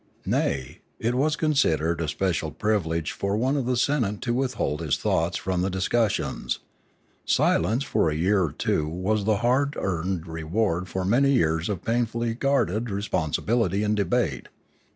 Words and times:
Nay, 0.25 0.79
it 0.97 1.13
was 1.13 1.35
considered 1.35 2.01
a 2.01 2.07
special 2.07 2.49
privilege 2.49 3.11
for 3.11 3.37
one 3.37 3.55
of 3.55 3.67
the 3.67 3.77
senate 3.77 4.19
to 4.21 4.33
withhold 4.33 4.81
his 4.81 4.97
thoughts 4.97 5.37
from 5.37 5.61
the 5.61 5.69
discussions; 5.69 6.57
silence 7.23 7.83
for 7.83 8.09
a 8.09 8.15
year 8.15 8.45
or 8.45 8.51
two 8.51 8.87
was 8.87 9.25
the 9.25 9.37
hard 9.45 9.75
earned 9.79 10.25
reward 10.25 10.89
for 10.89 11.05
years 11.05 11.69
of 11.69 11.85
painfully 11.85 12.33
guarded 12.33 12.89
responsibility 12.89 13.83
in 13.83 13.93
debate. 13.93 14.47